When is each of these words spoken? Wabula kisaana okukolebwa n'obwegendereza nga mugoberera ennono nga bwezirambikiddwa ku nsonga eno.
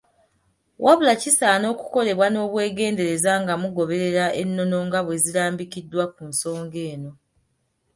Wabula 0.83 1.13
kisaana 1.21 1.65
okukolebwa 1.73 2.27
n'obwegendereza 2.29 3.31
nga 3.41 3.53
mugoberera 3.61 4.25
ennono 4.41 4.77
nga 4.87 4.99
bwezirambikiddwa 5.05 6.03
ku 6.13 6.21
nsonga 6.31 6.79
eno. 6.93 7.11